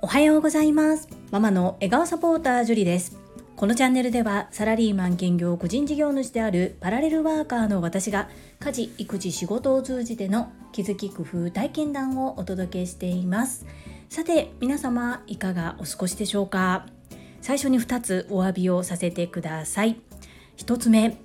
[0.00, 1.06] おはようございます。
[1.30, 3.18] ママの笑顔サポータージュリです。
[3.56, 13.66] このチャンネルではサラリーマン兼業個人事業主であるパラレルワーカーの私が家事育児仕事を通じての気づき工夫体験談をお届けしています。
[14.08, 16.86] さて皆様いかがお過ごしでしょうか？
[17.42, 20.00] 最初に2つお詫びをさせてください。
[20.56, 21.18] 1つ目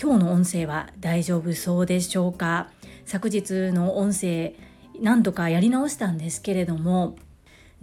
[0.00, 2.70] 今日の音声は大丈夫そうでしょうか？
[3.06, 4.54] 昨日の音声
[5.00, 7.16] 何度かやり直したんですけれども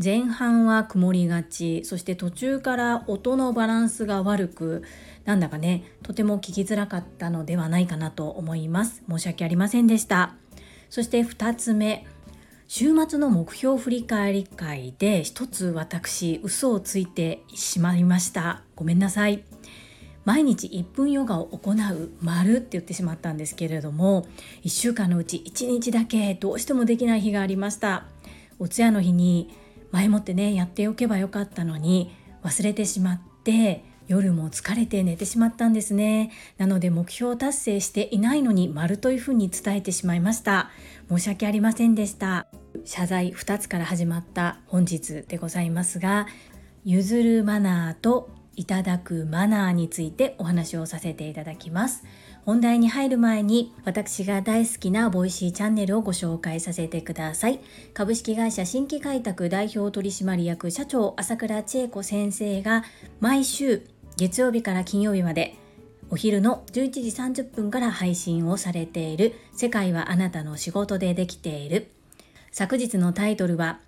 [0.04, 4.84] 前半は曇りがちそして途中から音のバランスが悪く
[5.26, 9.04] なんだかねとても聞きづらかったのではないかなと思います。
[9.08, 10.34] 申し訳ありませんでした。
[10.90, 12.05] そして2つ目
[12.68, 18.63] 週末の目標振り返り会で一つ私嘘をついてしまいました。
[18.76, 19.44] ごめんなさい。
[20.26, 24.28] 毎日1分ヨガを行う丸って言ってしまったんですけれども
[24.64, 28.06] 1週間のうち1日だけどうしてもできない日がありました。
[28.60, 29.50] お通夜の日に
[29.91, 32.13] 前もってねやっておけばよかったのに
[32.44, 36.32] 忘れてしまって夜も疲れて寝てしまったんですね。
[36.58, 40.70] なので目標達成していないのに丸というふうに伝えてしまいました。
[41.10, 42.48] 申し訳ありませんでした。
[42.85, 46.28] 謝罪2つから始まった本日でございますが
[46.84, 48.30] 譲るマナーと
[48.62, 52.04] いただくマナーについてお話をさせていただきます。
[52.45, 57.59] 本題に入る前に私が大好きなボイシーチャンネルをご紹介させてください。
[57.95, 62.84] 株式会社新規開拓代表取締役社長朝倉千恵子先生が
[63.20, 63.82] 毎週
[64.17, 65.56] 月曜日から金曜日まで
[66.12, 71.89] お昼の11時30分から配信をされている世界はあなたの仕事でできている。
[72.51, 73.79] 昨日のタイトルは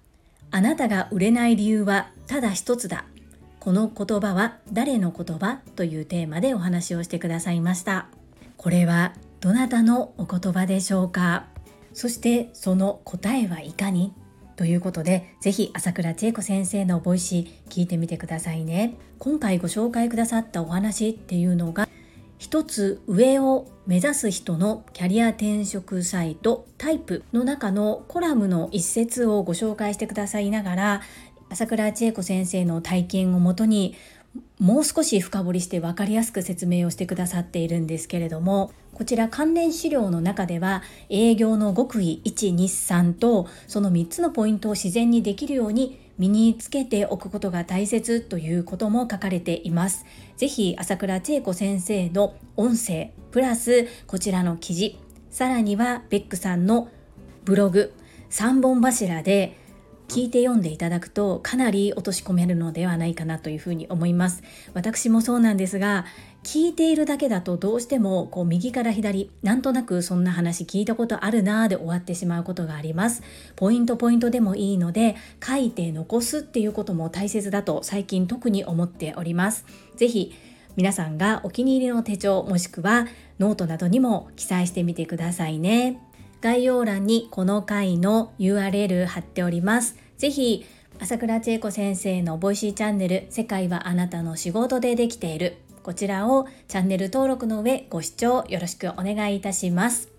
[0.50, 3.06] あなたが売れない理由はただ一つだ。
[3.64, 8.08] この言葉は誰の言葉というテーマでお話をしてくださいました。
[8.58, 11.46] これはどなたのお言葉でしょうか？
[11.94, 14.12] そしてその答えはいかに？
[14.58, 18.98] ということで、ぜひ朝倉千恵子先生のボイシー聞いてみてくださいね。
[19.18, 21.88] 今回ご紹介くださったお話っていうのが、
[22.38, 31.02] 一つ上を目指す人のキャリア転職サイトタイプの中のコラムの一節をご紹介してくださいながら、
[31.54, 33.94] 朝倉千恵子先生の体験をもとに
[34.58, 50.06] もう少し深掘りして分かりやすく説明をしてくださっているんですけれどもこちら関連資料の中では営業の極意123とその3つのポイントを自然にできるように身につけておくことが大切ということも書かれています。
[50.38, 54.98] ぜひ朝倉千恵子先生の音声プラスこちらの記事
[55.30, 56.88] さらにはベックさんの
[57.46, 57.94] ブログ
[58.32, 59.63] 3本柱で
[60.14, 64.44] 聞いて読んでいただくとかなり落とし込めるのではないかなというふうに思います。
[64.76, 66.06] 私もそうなんですが
[66.44, 73.24] 聞いているだけだとどうしてもこう右から左なんとなくそんな話聞いたことあるなーで終わってしまうことがあります。
[73.56, 79.66] ポイントポイントでもいいので書いて残すっていうことも大切だと最近特に思っております。
[79.96, 80.32] ぜひ
[80.76, 83.08] 皆さんがお気に入りの手帳もしくは
[83.40, 86.00] ノートなどにも記載してみてくださいね。
[86.44, 90.03] 概要欄にこの回の URL 貼っております。
[90.18, 90.66] ぜひ、
[91.00, 95.58] 朝倉千恵子先生のボイシーチャンネル、世界はあなたの仕事でできている。
[95.82, 100.10] こちらをチャンネル登録の上ご視聴よろしくお願いいたします。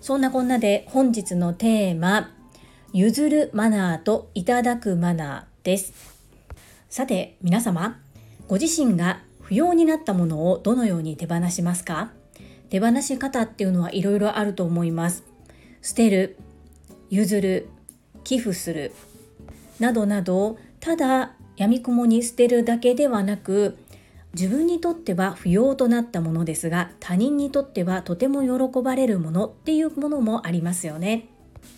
[0.00, 2.30] そんなこんなで本日のテーマ、
[2.92, 5.92] 譲るマナーといただくマナーです。
[6.88, 8.00] さて皆様、
[8.46, 12.12] ご自身が不要になったものをどのように手放しますか？
[12.68, 15.24] 手放し方っていうのはいろいろあると思います。
[15.80, 16.36] 捨てる
[17.10, 17.68] 譲る
[18.22, 18.92] 寄付する
[19.82, 23.76] などなどただやみくもに捨てるだけではなく
[24.32, 31.26] 自分にとっては不要となったものですが他人にとってはとても喜ばれるものっていうものもありますよね。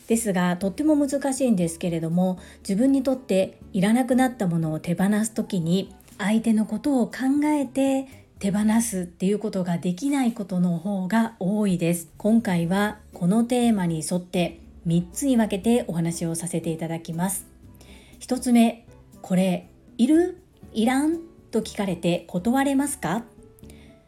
[0.06, 8.06] ですがとっても難しいんですけれども自分にとっていらなくなったものを手放す時に相手のことを考えて
[8.38, 17.53] 手放すっていうことができないことの方が多いです今回はこのテーマに沿って3つに分けてお話をさせていただきます
[18.20, 18.86] 1つ目
[19.22, 19.68] これ
[19.98, 20.42] いる？
[20.72, 21.20] いらん？
[21.50, 23.24] と聞かれて断れますか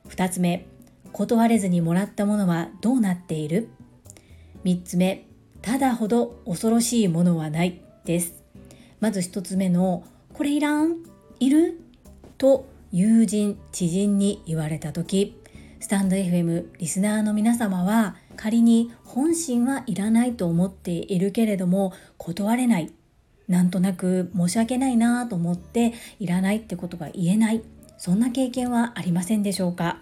[0.08, 0.66] ？2つ目
[1.12, 3.68] 断れずにもらったものはどうなっている
[4.64, 5.26] ？3つ目
[5.62, 8.42] ただほど恐ろしいものはないです。
[9.00, 10.96] まず1つ目のこれいらん？
[11.40, 11.80] いる？
[12.38, 15.40] と友人知人に言われた時
[15.80, 22.92] スタンド FM リスナーの皆様は仮に本心はいらないと思っているけれども断れない。
[23.48, 27.62] なんとなく申し訳ないなと思っていらないってことが言えない。
[27.98, 29.98] そんな経験はありませんでしょうか？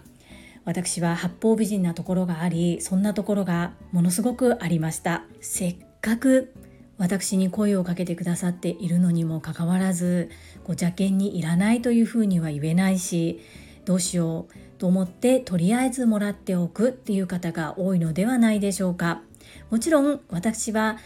[0.65, 5.23] 私は八方美人なところがありそんなところがものすごくありました。
[5.39, 6.53] せっかく
[6.97, 10.31] 私に声をかけてくださっているのにもかかわらず
[10.63, 13.41] ご邪険にいらないというふうには言えないし
[13.83, 19.21] どうしようと思ってとりあえずもらっておくっていう方が多いのではないでしょうか？
[19.69, 20.97] もちろん私は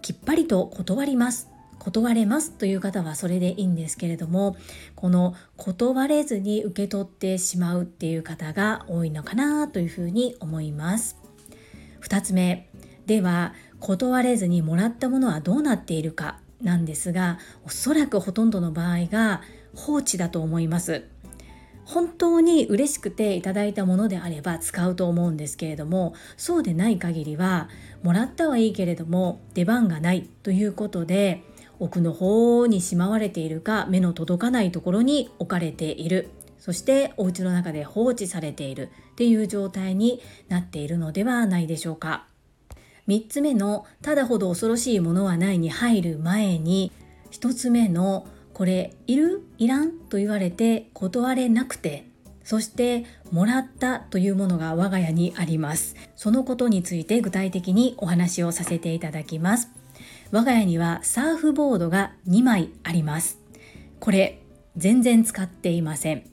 [0.00, 1.51] きっぱりと断ります。
[1.82, 4.56] 断れますという方はそれでいいんですけれども
[4.94, 11.18] この断れずに受け取ってしまうっていう方が多いのかなというふうに思います。
[12.02, 12.68] 2つ目
[13.06, 19.42] では断れずにもらったものはどうなっているかなんですがおそらくほとんどの場合が
[19.74, 21.04] 放置だと思います。
[21.84, 27.68] 本当に嬉しくていただいたものであれば使うと思うんですけれどもそうでない限りは
[28.04, 31.42] もらったはいいけれども出番がないということで
[31.82, 36.30] 奥の方にしまわれているか目の届かないところに置かれている。
[36.58, 38.90] そしてお家の中で放置されている。
[39.12, 42.26] っていう状態になっているのではないでしょうか。
[43.08, 46.92] 3つ目の「ただほど恐ろしいものはない」に入る前に
[47.32, 49.42] 1つ目の「これいる？
[49.58, 52.06] いらん?」と言われて断れなくて
[52.44, 55.96] そしてもらったというものが我が家にあります。
[56.14, 59.81] そのことについて具体的にお話をさせていただきます。
[60.32, 63.38] 我が家にはサーフボードが2枚あります。
[64.00, 64.42] これ
[64.78, 66.24] 全然使っていません。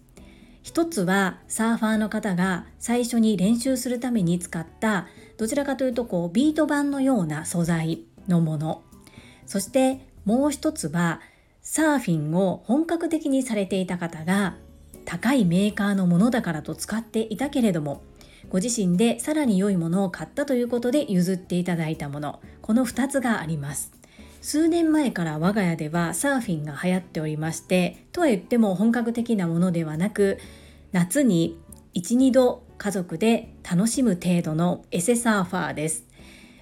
[0.63, 5.07] 一つはサーファーの方が最初に練習するために使った
[5.37, 8.83] どちらかというとこうビート板のような素材のもの。
[9.45, 11.19] そしてもう一つは
[11.61, 14.55] サーフィンを本格的にされていた方が
[15.03, 18.01] 高いメーカーのものだからと使っていたけれども
[18.47, 22.39] ご自身でさらに良いものを買ったということで譲っていただいたもの。
[22.61, 23.91] この2つがあります。
[24.41, 30.39] 数年前から我が家ではサーフィンが流行っておりましてとは言っても本格的なものではなく
[30.93, 31.59] 夏に
[31.95, 36.08] 12度家族で楽しむ程度のエセサーファーです。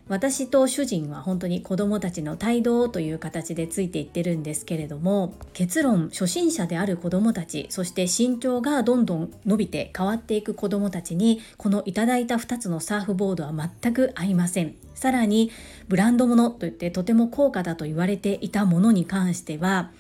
[0.10, 14.76] 私と主人は本当に子供たちの帯同という形でついていってるんですけれども結論初心者である子供たちそして身長がどんどん伸びて変わっていく子供たちにこのいただいた2つのサーフボードは全く合いません。
[14.96, 15.52] さらに
[15.88, 19.92] ブランド物といってとても高価だと言われていたものに関しては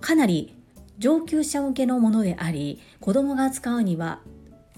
[0.00, 0.54] かなり
[0.98, 4.20] 上級者向けのものであり子供が使うには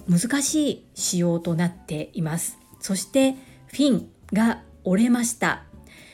[0.08, 2.58] 難しい仕様となっています。
[2.80, 3.36] そして
[3.66, 4.08] フィン。
[4.32, 5.64] が折れました。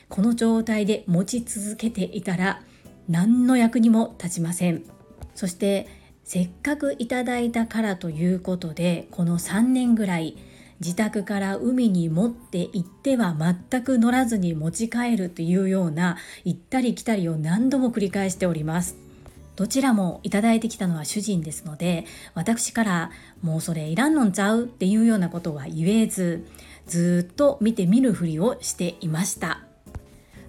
[0.09, 2.61] この状態で持ち続けていたら
[3.07, 4.83] 何の役にも立ちません。
[5.35, 5.87] そして
[6.23, 10.37] せっかくいただいたからということでこの3年ぐらい
[10.79, 13.35] 自宅から海に持って行っては
[13.69, 18.95] 全く乗らずに持ち帰るというような行ったり来たりを何度も繰り返しております。
[19.55, 23.11] どちらもいただいてきたのは主人ですので私から
[23.41, 26.47] もうそれいらんのんちゃうっていうようなことは言えず
[26.89, 29.61] ずっと見て見るふりをしていました。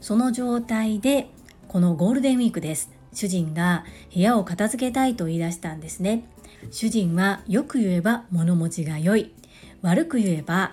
[0.01, 1.29] その状態で
[1.69, 2.91] このゴールデンウィークです。
[3.13, 6.25] 主人が部屋を片付けたいと言い出したんですね。
[6.71, 9.35] 主人はよく言えば物持ちが良い。
[9.83, 10.73] 悪く言えば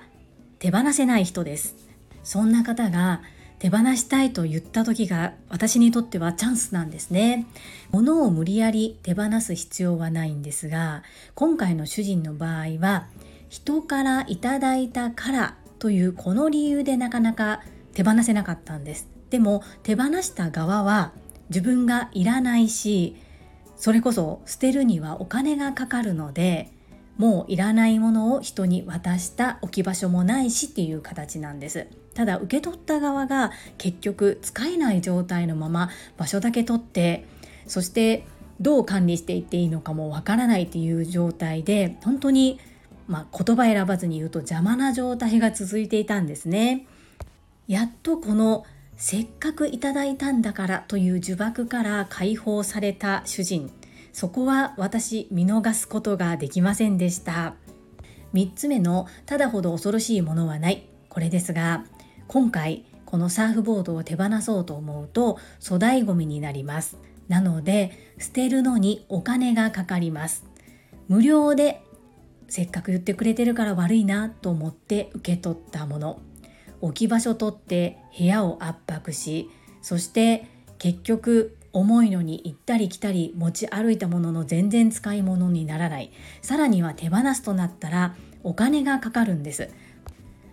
[0.59, 1.75] 手放せない人です。
[2.23, 3.21] そんな方が
[3.59, 7.45] 手放したいと言った時が私にとってはチャンスなんですね。
[7.91, 11.03] 物を無理やり手放す必要はないんですが
[11.35, 13.07] 今回の主人の場合は
[13.49, 17.61] 人からいただいたからというこの理由でなかなか
[17.93, 19.07] 手放せなかったんです。
[19.29, 21.11] でも手放した側は
[21.49, 23.15] 自分がいらないし
[23.75, 26.71] それこそ捨てるにはお金がかかるので
[27.17, 31.87] もういらないものを人に渡した置き場所もないしっていう形なんです。
[32.13, 37.25] ただ受け取った側が結局使えない状態のまま場所だけ取って
[37.67, 38.25] そして
[38.59, 42.59] どう管理していっていいのかもわからないっていう状態で本当に
[43.07, 46.85] まあ、言葉選ばずに言うと邪魔な状態が続いていたんですね。
[47.67, 48.65] やっとこの
[48.97, 53.71] せっかくいただいたんだからという呪縛から解放された主人。
[54.11, 57.55] そこは私見逃すことができませんでした。
[58.33, 60.87] 3つ目のただほど恐ろしいものはない。
[61.09, 61.85] これですが
[62.27, 66.97] 今回このサーフボードを手放そうと思うと粗大ごみになります。
[67.27, 70.45] なので捨てるのにお金がかかります。
[71.07, 71.81] 無料で
[72.49, 76.19] せっかく言ってくれてるから悪いなと思って受け取ったもの。
[76.81, 79.49] 置き場所取って部屋を圧迫し
[79.81, 80.45] そして
[80.77, 86.11] 結局重いのに行ったり来たり持ち歩いたものの全然使い物にならない。
[86.41, 89.69] さらには手放すとなったらお金がかかるんです。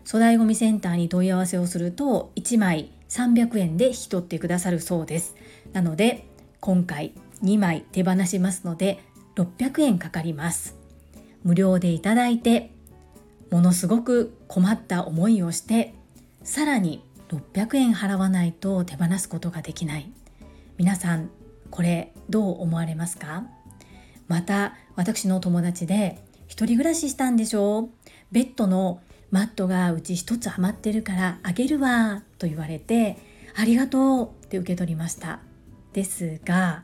[0.07, 5.35] 粗大ごみセンターに問い合わせをすると1枚300円で引き取ってくださるそうです。
[5.73, 6.27] なので
[6.61, 9.01] 今回2枚手放しますので
[9.37, 10.84] 600円かかります。
[11.45, 12.71] 無料でいただいて
[13.51, 15.95] ものすごく困った思いをして
[16.43, 20.11] さらに600円払わないと手放すことができない。
[20.77, 21.31] 皆さん
[21.71, 23.45] これどう思われますか？
[24.27, 27.89] また私の友達で一人暮らししたんでしょう。
[28.33, 33.19] ベッドのマットがうち一つはまってるからあげるわと言われて
[33.57, 35.41] ありがとうって受け取りました。
[35.93, 36.83] ですが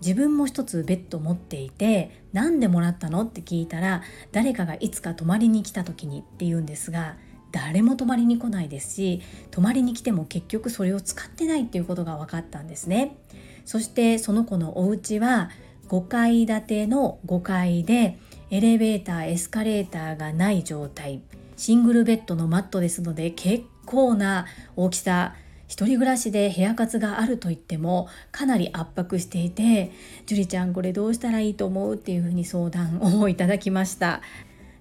[0.00, 4.02] 自分も一つベッド持っていて何でもらったのって聞いたら
[4.32, 7.16] 誰かがいつか泊まりに来た時にって言うんですが
[7.52, 13.16] 誰も泊まりに来ないですし泊まりに来ても結局それを使ってないっていうことが分かったんですね。
[13.64, 15.50] そしてその子のお家は
[15.88, 18.18] 5階建ての5階で
[18.50, 21.20] エレベーターエスカレーターがない状態。
[21.56, 25.34] シングルベッドのマットですので結構な大きさ
[25.70, 29.92] 一人暮らしで部屋活があると言ってもかなり圧迫していて
[30.26, 34.20] 「樹里ちゃんこれどうしたらいいと思う?」っていうふうに相談をいただきました。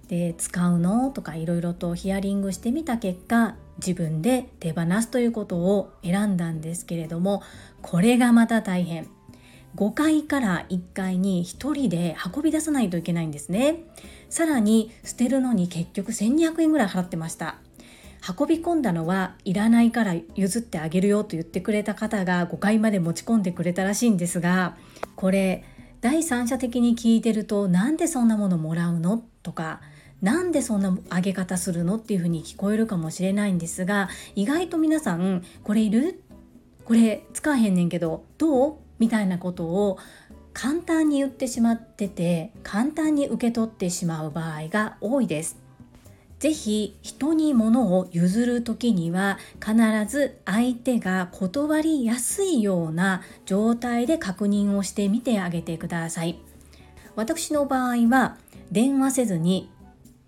[0.08, 7.43] で使うのとかいろいろとヒアリングしてみた結果自分で手放すということを選んだんですけれども
[7.84, 9.08] これがまた大変。
[9.75, 13.84] 5階から1階に1人で運び出さないといけないんですね。
[14.27, 17.58] さらに捨てるのに結局1200円ぐらい払ってました。
[18.38, 24.75] 運び込んだのはいらないから譲ってあげるよと言ってくれた方が5階まで持ち込んでくれたらしいんですが
[25.15, 25.63] これ
[26.01, 29.23] 第三者的に聞いてるとなんでそんなものもらうの？
[29.43, 29.81] とか
[30.21, 31.95] なんでそんな上げ方するの？
[31.95, 36.23] っていうふうに聞こえるかもしれないんですが意外と皆さんこれいる？
[36.85, 38.75] これ使わへんねんけどどう？
[38.97, 39.97] みたいなことを
[40.53, 45.57] 簡単に言ってしまってて簡単に受け取ってしまう場合が多いです。
[46.39, 49.75] ぜひ人に物を譲る時には必
[50.10, 56.39] ず相手が断りやすいような状態で確認をしてみてあげてください。
[57.15, 58.38] 私の場合は
[58.72, 59.69] 電話せずに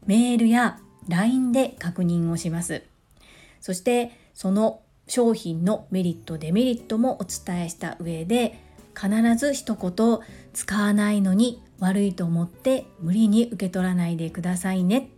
[0.06, 2.84] メールや LINE で確認をします。
[3.62, 8.60] そしてその商品のメリットデメリットもお伝えした上で
[9.00, 10.20] 必ず一言
[10.54, 15.10] 使わないのに悪いと思って無理に受け取らないでくださいね。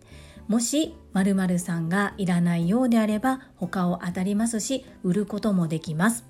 [0.48, 6.24] もし〇〇さんがいらないようであれば他を当たりますし売ることもできます。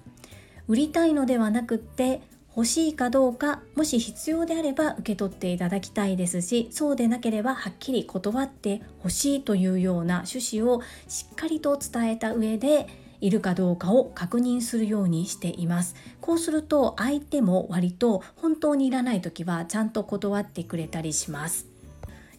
[0.67, 2.23] 売りたいのではなくって
[2.57, 12.87] 欲しいかどうかもし必要であれば受け取っていただきたいですしそうでなければはっきり断ってほしいというような趣旨をしっかりと伝えた上で
[13.21, 21.74] いるかどうかを確認するようにしていますこうすると相手も割と本当にいらない時はちゃんと断ってくれたりします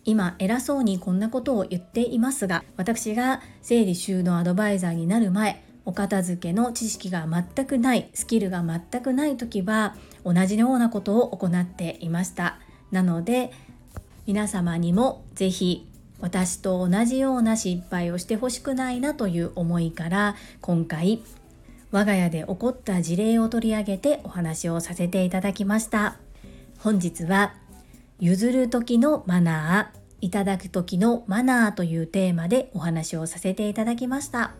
[0.06, 12.58] 今偉そうにこんなことを言っていますが私が整理収納アドバイザーになる前お片付けの知識が全くないスキルが全くない時は同じようなことを行っていました。
[12.92, 13.52] なので
[14.26, 15.88] 皆様にも是非
[16.20, 21.22] 私と同じような失敗をしてほしくないなという思いから今回
[21.92, 26.18] 我が家で起こった事例を取り上げてお話をさせていただきました。
[26.80, 27.54] 本日は
[28.20, 34.54] 譲る時のマナーいただく時のマナーというテーマでお話をさせていただきました。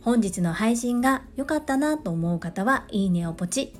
[0.00, 3.74] 本日の配信が良かったなと思う方はいいねをポチ。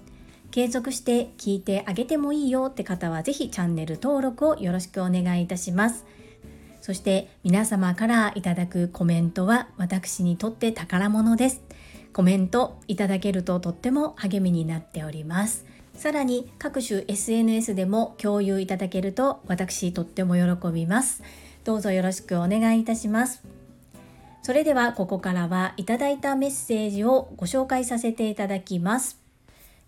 [0.50, 6.04] 継続して聞いてあげてもいいよって方はぜひチャンネル登録をよろしくお願いいたします。
[6.80, 11.62] そして皆様からいただくコメントは私にとって宝物です。
[12.12, 15.66] コメントいただけるととっても励みになっております。
[15.94, 21.22] さらに各種 SNS でも共有いただけると私とっても喜びます
[21.64, 23.42] どうぞよろしくお願いいたします
[24.44, 29.18] それではここからはいただいたメッセージをご紹介させていただきます。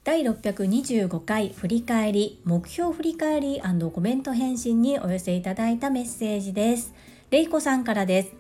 [0.02, 3.60] 第625回振り返り目標振り返り
[3.92, 6.94] コメント返信にお寄せいただいたメッセージです。
[7.30, 8.32] れいこさんからです。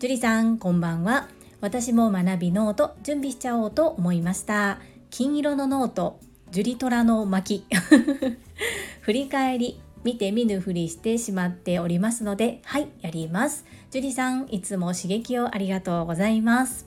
[0.00, 1.28] 樹里さん、こんばんは。
[1.60, 4.80] 私も学びノート準備しちゃおうと思いました。
[5.10, 6.18] 金色のノート、
[6.50, 7.64] ジュリトラの巻。
[9.02, 13.64] 振り返り、見て見ぬふりしてしまっておりますので、はい、やります。
[13.90, 16.86] ジュリさん、いつも刺激をありがとうございます。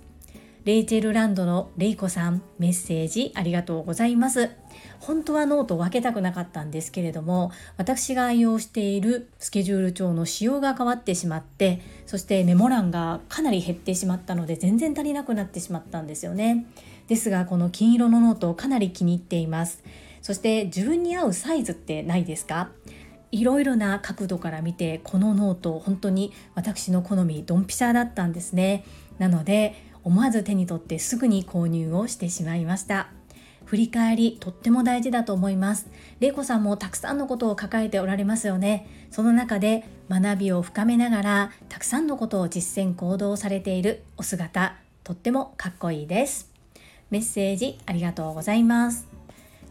[0.66, 4.50] レイチェルランドのレイコさん、メッセージありがとうございます。
[5.06, 16.66] 本当はノートを分けたくなかったんですけれども、私が愛用しているスケジュール帳の仕様が変わってしまって、そしてメモ欄がかなり減ってしまったので、全然足りなくなってしまったんですよね。
[17.08, 19.84] ですが、この金色のノートをかなり気に入っています。
[20.22, 22.70] そして自分に合うサイズってないですか？
[23.32, 28.86] いろいろな角度から見てこのノート本当に私の好みドンピシャだったんですね
[29.18, 33.08] なので思わず手に取ってすぐに購入をしてしまいました
[33.74, 35.88] 振り返りとっても大事だと思います。
[36.20, 38.88] 玲子さんもたくさんのことを抱えておられますよね。
[39.10, 46.52] その中で学びを深めながらたくさんのことを実践行動されているお姿とってもかっこいいです。
[47.10, 49.08] メッセージありがとうございます。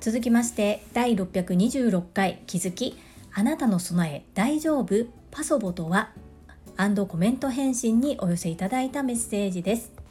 [0.01, 2.99] 続きまして第626回気づき
[3.33, 5.07] あなたの備え大丈夫？
[5.31, 6.11] パソボとは？
[7.07, 10.02] コメント返信にお寄せいただいたメッセージです。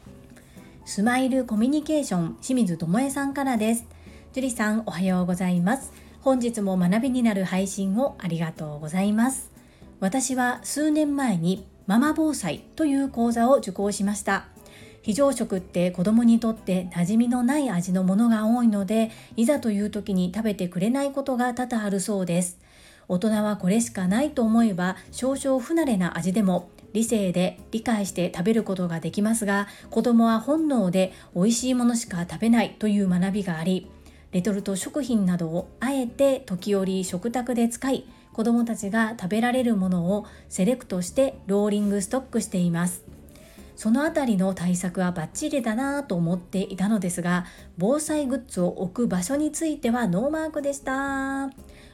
[0.84, 3.84] スマイルコミュニケーション清水智恵さんからです。
[4.32, 5.92] 樹里さんおはようございます。
[6.22, 9.52] 本日も学びになる配信をありがとうございます。
[10.00, 14.46] 私は数年前にママ防災という講座を受講しました。
[15.02, 22.58] 非常食って子供にとって馴染みのない味のものが多いのでいざという時に食べてくれないことが多々あるそうです。
[23.06, 33.90] 大人はこれしかないと思えば少々不慣れな味でも理性で理解して食べることができますが子供は本能で美味しいものしか食べないという学びがあり
[34.32, 43.04] レトルト食品などをあえて時折食卓で使い子供たちが食べられるものをセレクトしてローリングストックしています。
[43.76, 47.46] そのあたりの対策はバッチリだなと思っていたのですが
[47.78, 51.50] 防災グッズを置く場所についてはノーマークでした。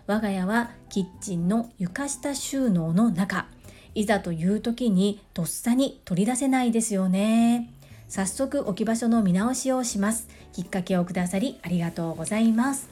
[0.07, 3.47] 我が家はキッチンの床下収納の中
[3.95, 7.71] いざという時にとっさに取り出せないですよね。
[8.09, 10.29] 早速置き場所の見直しをします。
[10.53, 12.89] きっかけをくださりありがとうございます。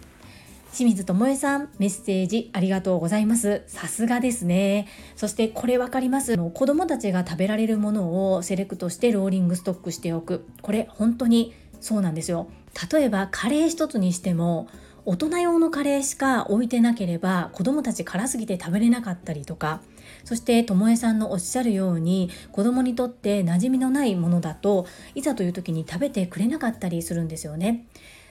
[0.74, 3.62] 清水智恵さんメッセージありがとうございます。
[3.66, 4.88] さすがですね。
[5.16, 6.36] そしてこれ分かります。
[6.36, 10.44] 子供たちが食べられるものをセレクトしてローリングストックしておく。
[10.60, 12.48] これ本当にそうなんですよ。
[12.92, 14.68] 例えばカレー一つにしても
[15.08, 19.80] 大人用のカレーしか置いてなければ子供たち辛すぎて食べれなかったりとか
[20.24, 24.84] そしてともえさんのおっしゃるように子供にとって馴染みのないものだと
[25.14, 27.86] いざという時に食べてくれなかったりするんですよね。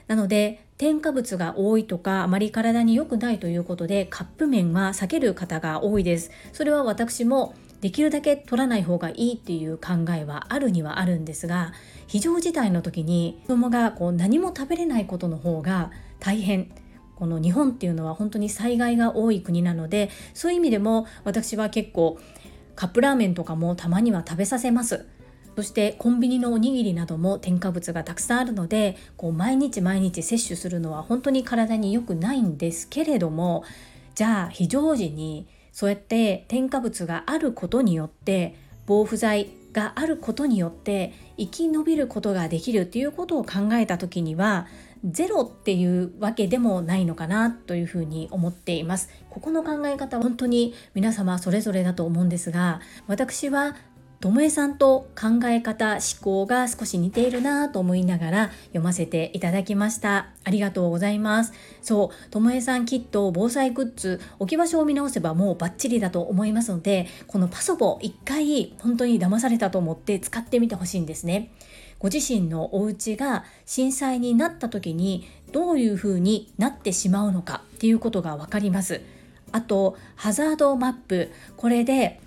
[0.06, 6.30] なので添加物が多いとかあまり体に良くないということでカップ麺は避ける方が多いです。
[6.52, 11.72] それは私もできるだけ取らない方がいいっていう考えはあるにはあるんですが
[12.06, 15.90] 非常事態の時に子供がこう何も食べれないことの方が
[16.20, 16.70] 大変。
[17.16, 22.18] この日本っていうのは本当に災害が多い国なのでそういう意味でも私は結構
[22.74, 25.06] カップラーメンとかもたまには食べさせます。
[25.56, 33.64] そしてコンビニのおにぎりなども添加物がたくさんあるのでこう毎日毎日摂取するのは本当に体に良くないんですけれども
[34.14, 38.54] じゃあ非常時にそうやって添加物があることによって
[38.86, 44.68] 防腐剤があることによって生き延びることができるっていうことを考えた時には
[45.04, 49.10] ゼロっていうわけでもないのかなというふうに思っています。
[49.28, 53.76] ここの考え方は本当に皆様それぞれだと思うんですが私は
[54.20, 60.30] ともえさんと考え方思考が少し似ているなと思いながら読ませていただきました。
[60.42, 61.52] ありがとうございます。
[61.82, 71.52] そうともえさんきっと防災グッズ置き場所を見直せばもうバッチリだと思いますのでこのパソコ一回本当に騙されたと思って使ってみてほしいんですね。
[71.98, 79.00] ご自身のお家が震災になった時にどういうふうになってしまうのかっていうことが分かります。
[79.52, 81.30] あとハザードマップ。
[81.56, 82.20] これで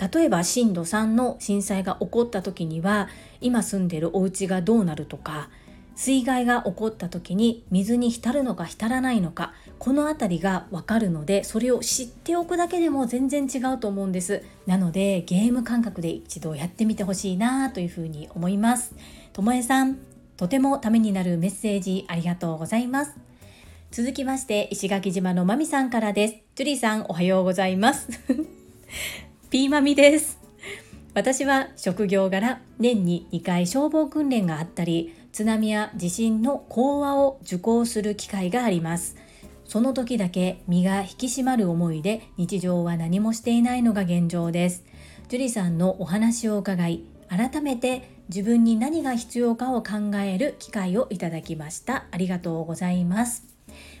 [0.00, 3.08] 例えば震度3の震災が起こった時には
[3.40, 5.50] 今住んでるお家がどうなるとか
[5.94, 14.42] 水害が起こった時に水に浸るのか浸らないのかこの辺りがわかるのでそれを知っておくだけでも全然違うと思うんです。
[14.66, 18.94] なのでゲーム感覚で一度やってみてほしいなというふうに思います。
[19.34, 19.98] ともえさん
[20.38, 23.12] とてもためになるメッセージありがとうございます。
[23.90, 26.34] 続きまして石垣島のまみさんからです。
[26.54, 28.08] ジュリーさんおはようございます。
[29.50, 30.38] ピーマミです。
[31.12, 39.16] 私は職業柄年に2回消防訓練があったり津波や地震の講話を受講する機会があります。
[39.64, 44.84] その時だけ身が引き締まる思いで日常は何もしていないのが現状です。
[45.28, 52.04] 樹里さんのお話を伺い改めて自分に何が必要かを考える機会をいただきました。
[52.12, 53.48] ありがとうございます。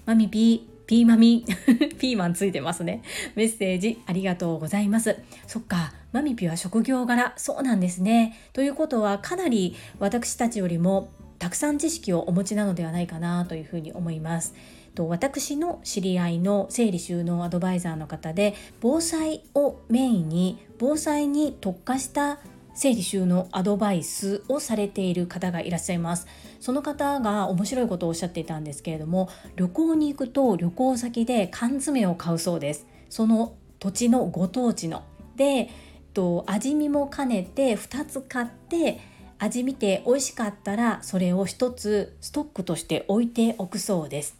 [0.06, 1.44] マミピピーマミ。
[2.00, 3.02] ピーマンついてますね。
[3.36, 5.20] メッセージありがとうございます。
[5.46, 7.32] そっかマミピは職業柄。
[7.36, 8.36] そうなんですね。
[8.52, 14.52] ということはかなり私たちよりもたくさん知識をお持ちなのではないかなというふうに思います。
[14.96, 22.40] と私の知り合いの整理収納アドバイザーの方で防災をメインに防災に特化した
[22.80, 26.26] 整理収納アドバイスをされている方がいらっしゃいます。
[26.60, 32.86] その方が面白いことをおっしゃっていたんですけれども旅行に行くと旅行先で缶詰を買うそうです。
[33.10, 35.02] その土地のご当地の。
[35.36, 35.68] で
[36.14, 38.98] と味見も兼ねて2つ買って
[39.38, 44.38] 味見て美味しかったらそれを一つストックとして置いておくそうです。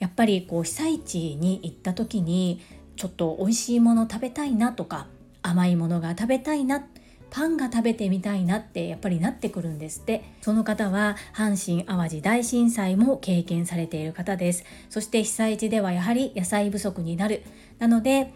[0.00, 2.60] やっぱりこう被災地に行った時に
[2.96, 5.06] ちょっと美味しいもの食べたいなとか
[5.40, 6.84] 甘いものが食べたいな
[7.30, 10.22] パンが食べてみたいなってやっぱりなってくるんですって。
[10.42, 14.64] その方は阪神・淡路大震災も経験されている方です。
[14.88, 17.42] そして被災地ではやはり野菜不足になる。
[17.78, 18.32] なので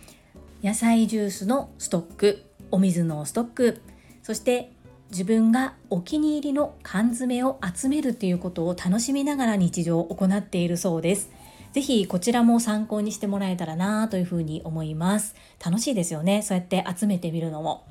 [0.62, 3.82] 野菜ジュースのストックお水のストック
[4.22, 4.72] そして
[5.10, 11.30] 自分がお気に入りの缶詰を集めるということを楽しみながら日常を行っているそうです。
[11.74, 15.34] ぜひこちらも参考にしてもらえたらなというふうに思います。
[15.62, 16.40] 楽しいですよね。
[16.42, 17.82] そうやって集めてみるのも。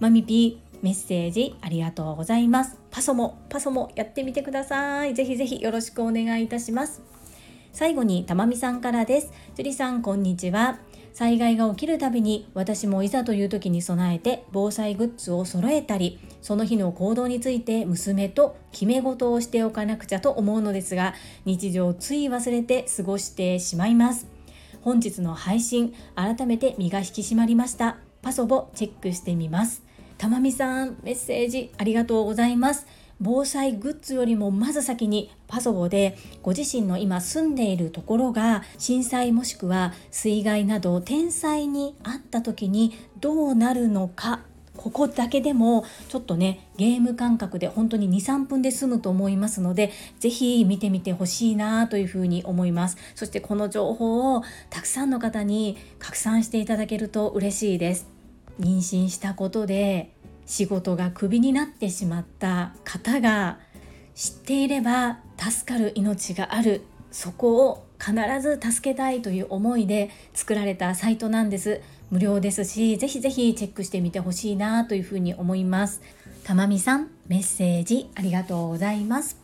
[0.00, 2.78] マミピー、メッセージありがとうございます。
[2.90, 5.12] パソも、パソもやってみてください。
[5.12, 7.02] ぜひぜひよろしくお願いいたします。
[7.74, 9.30] 最後にたまみさんからです。
[9.54, 10.78] 樹里さん、こんにちは。
[11.16, 21.14] 災害が起きるたびに私もいざという時に備えて防災グッズを揃えたりその日の行動について娘と決め事をしておかなくちゃと思うのですが
[21.46, 24.26] 日常つい忘れて過ごしてしまいます。
[24.82, 27.96] 本日の配信改めて身が引き締まりました。
[28.20, 29.82] パソボチェックしてみます。
[30.18, 32.86] たまみさんメッセージありがとうございます。
[33.20, 44.40] 防災グッズよりもまず先にパソコでご自身の今住んでいるところが震災もしくは水害など天災にあった時にどうなるのか
[44.76, 52.96] ここだけでもちょっとねゲーム感覚で本当に23分で済むと思いますので是非見てみてほしいなというふうに思います。
[53.14, 58.16] そしてこの情報をたくさんの方に拡散していただけると嬉しいです。
[58.60, 60.12] 妊娠したことで
[60.46, 63.58] 仕事がクビになってしまった方が
[64.14, 66.82] 知っていれば助かる命がある。
[67.10, 71.80] そこを必ず助けたいという思いで作られたサイトなんです。
[72.10, 76.02] 無料ですしぜひぜひチェックしてみてほしいなというふうに思います。
[76.44, 79.36] たまみさんメッセージありがとうございます。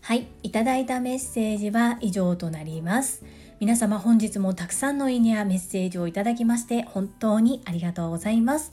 [0.00, 3.22] はいいただいたメッセージは以上となります。
[3.60, 8.72] 皆様本日もたくさんのいいねやメッセージをいただきまして本当にありがとうございます。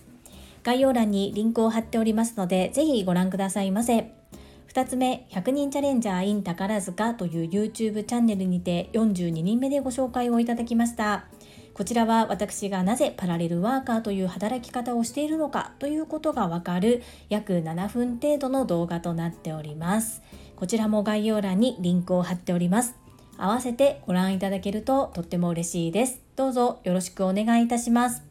[0.63, 4.13] 概要欄にリンクを貼っておりますので、ぜひご覧くださいませ。
[4.73, 11.25] 2つ目、100人チャレンジャー in 宝塚という YouTube チャンネルにて42人目でご紹介をいただきました。
[11.73, 20.21] こちらは私がなぜパラレルワーカーという働き方をしているのかということがわかる約7分程度の動画となっております。
[20.55, 22.95] こちらも概要欄にリンクを貼っております。
[23.37, 26.21] 合わせてご覧いただけるととっても嬉しいです。
[26.35, 28.30] どうぞよろしくお願いいたします。